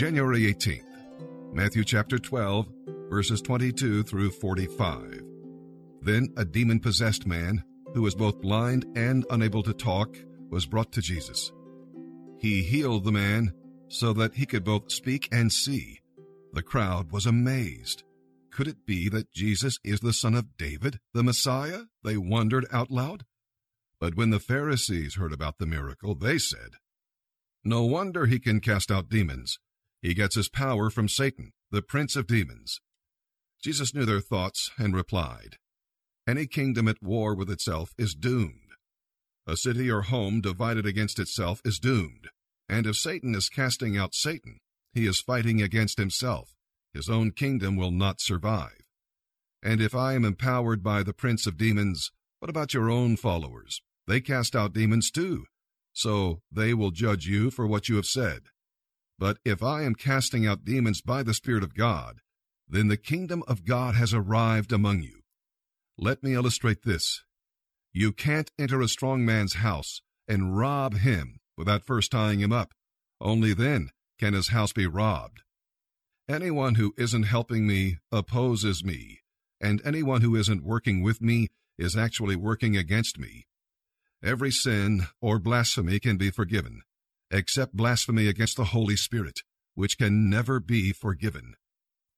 [0.00, 0.86] January 18th,
[1.52, 2.66] Matthew chapter 12,
[3.10, 5.22] verses 22 through 45.
[6.00, 10.16] Then a demon possessed man, who was both blind and unable to talk,
[10.48, 11.52] was brought to Jesus.
[12.38, 13.52] He healed the man
[13.88, 16.00] so that he could both speak and see.
[16.54, 18.02] The crowd was amazed.
[18.50, 21.82] Could it be that Jesus is the son of David, the Messiah?
[22.02, 23.26] They wondered out loud.
[24.00, 26.76] But when the Pharisees heard about the miracle, they said,
[27.62, 29.58] No wonder he can cast out demons.
[30.02, 32.80] He gets his power from Satan, the prince of demons.
[33.62, 35.56] Jesus knew their thoughts and replied,
[36.26, 38.70] Any kingdom at war with itself is doomed.
[39.46, 42.28] A city or home divided against itself is doomed.
[42.68, 44.58] And if Satan is casting out Satan,
[44.92, 46.54] he is fighting against himself.
[46.94, 48.80] His own kingdom will not survive.
[49.62, 53.82] And if I am empowered by the prince of demons, what about your own followers?
[54.06, 55.44] They cast out demons too,
[55.92, 58.44] so they will judge you for what you have said.
[59.20, 62.22] But if I am casting out demons by the Spirit of God,
[62.66, 65.20] then the kingdom of God has arrived among you.
[65.98, 67.22] Let me illustrate this.
[67.92, 72.72] You can't enter a strong man's house and rob him without first tying him up.
[73.20, 75.42] Only then can his house be robbed.
[76.26, 79.18] Anyone who isn't helping me opposes me,
[79.60, 83.46] and anyone who isn't working with me is actually working against me.
[84.24, 86.82] Every sin or blasphemy can be forgiven,
[87.30, 89.40] except blasphemy against the Holy Spirit,
[89.74, 91.54] which can never be forgiven.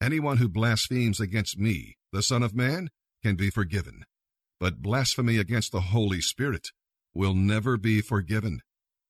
[0.00, 2.90] Anyone who blasphemes against me, the Son of Man,
[3.22, 4.04] can be forgiven,
[4.58, 6.68] but blasphemy against the Holy Spirit
[7.14, 8.60] will never be forgiven,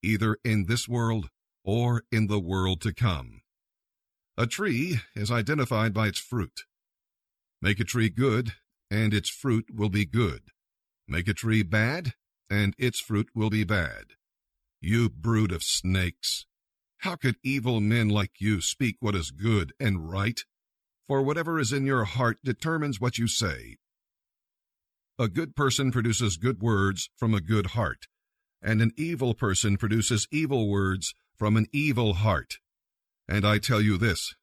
[0.03, 1.29] either in this world
[1.65, 3.43] or in the world to come.
[4.37, 6.63] A tree is identified by its fruit.
[7.61, 8.55] Make a tree good,
[8.91, 10.41] and its fruit will be good.
[11.07, 12.15] Make a tree bad,
[12.51, 14.15] and its fruit will be bad.
[14.85, 16.45] You brood of snakes!
[16.99, 20.41] How could evil men like you speak what is good and right?
[21.07, 23.77] For whatever is in your heart determines what you say.
[25.21, 28.09] A good person produces good words from a good heart,
[28.61, 32.55] and an evil person produces evil words from an evil heart.
[33.29, 34.35] And I tell you this,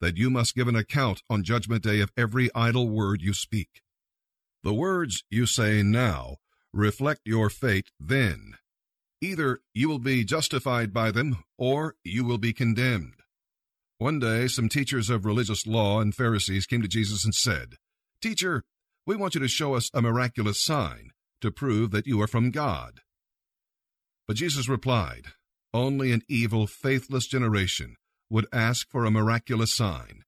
[0.00, 3.82] that you must give an account on Judgment Day of every idle word you speak.
[4.62, 6.36] The words you say now
[6.72, 8.54] reflect your fate then.
[9.24, 13.14] Either you will be justified by them or you will be condemned.
[13.96, 17.76] One day, some teachers of religious law and Pharisees came to Jesus and said,
[18.20, 18.64] Teacher,
[19.06, 21.08] we want you to show us a miraculous sign
[21.40, 23.00] to prove that you are from God.
[24.28, 25.28] But Jesus replied,
[25.72, 27.96] Only an evil, faithless generation
[28.28, 30.24] would ask for a miraculous sign.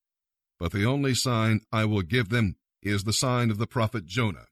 [0.58, 4.46] But the only sign I will give them is the sign of the prophet Jonah.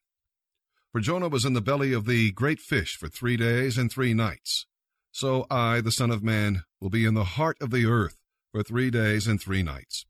[0.94, 4.15] For Jonah was in the belly of the great fish for three days and three
[4.15, 4.66] nights.
[5.10, 8.16] So I, the Son of Man, will be in the heart of the earth
[8.53, 10.06] for three days and three nights.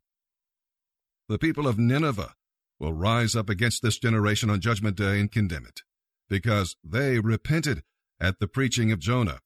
[1.27, 2.35] The people of Nineveh
[2.79, 5.81] will rise up against this generation on Judgment Day and condemn it,
[6.29, 7.83] because they repented
[8.21, 9.41] at the preaching of Jonah.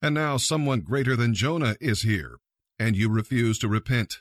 [0.00, 2.38] And now someone greater than Jonah is here,
[2.78, 4.20] and you refuse to repent.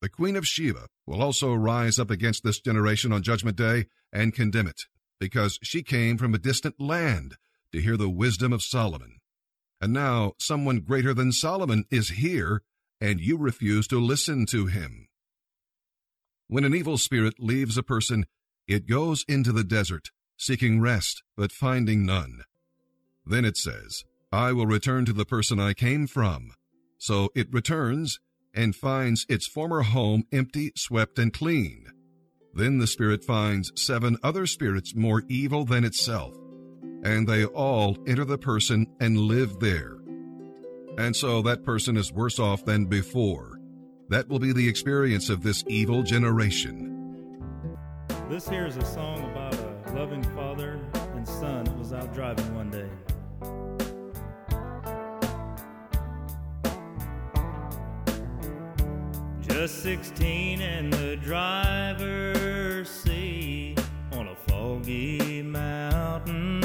[0.00, 4.34] The Queen of Sheba will also rise up against this generation on Judgment Day and
[4.34, 4.80] condemn it
[5.22, 7.36] because she came from a distant land
[7.70, 9.20] to hear the wisdom of Solomon.
[9.80, 12.62] And now someone greater than Solomon is here,
[13.00, 15.06] and you refuse to listen to him.
[16.48, 18.26] When an evil spirit leaves a person,
[18.66, 22.42] it goes into the desert, seeking rest, but finding none.
[23.24, 26.52] Then it says, I will return to the person I came from.
[26.98, 28.18] So it returns
[28.52, 31.86] and finds its former home empty, swept, and clean.
[32.54, 36.34] Then the spirit finds seven other spirits more evil than itself,
[37.02, 39.96] and they all enter the person and live there.
[40.98, 43.58] And so that person is worse off than before.
[44.10, 46.90] That will be the experience of this evil generation.
[48.28, 50.78] This here is a song about a loving father
[51.14, 52.88] and son that was out driving one day.
[59.62, 63.76] Just 16 and the driver's seat
[64.10, 66.61] on a foggy mountain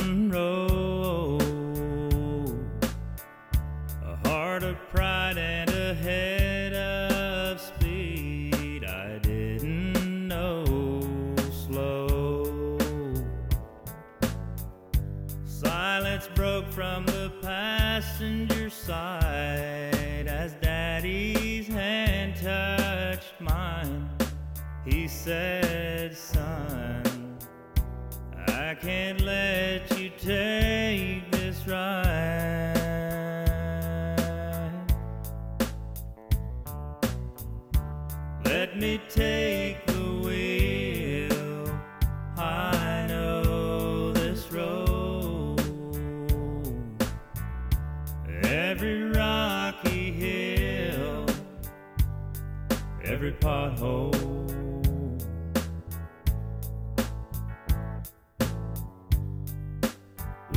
[25.28, 27.38] said, Son,
[28.48, 32.74] I can't let you take this ride.
[38.46, 41.78] Let me take the wheel.
[42.38, 45.60] I know this road.
[48.44, 51.26] Every rocky hill,
[53.04, 54.37] every pothole.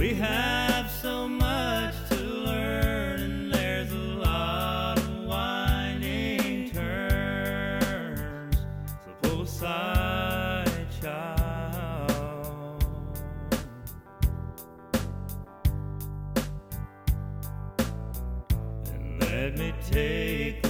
[0.01, 8.57] We have so much to learn, and there's a lot of winding turns.
[9.05, 9.45] So pull
[11.03, 12.83] child.
[18.95, 20.70] And let me take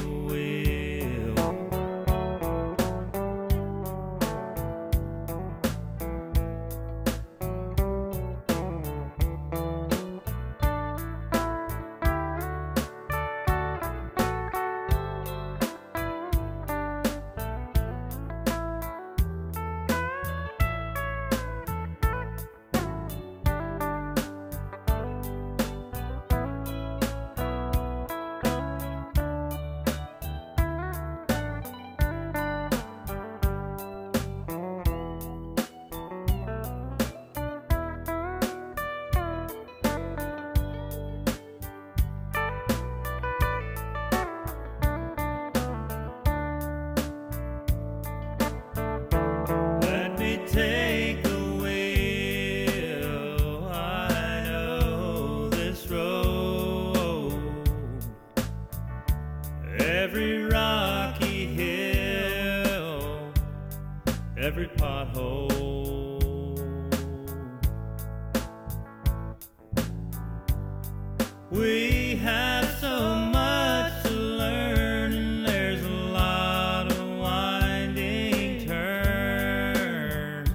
[71.50, 80.48] We have so much to learn, and there's a lot of winding turns.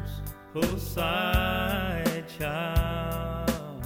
[2.39, 3.85] Child.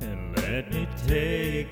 [0.00, 1.68] And let me take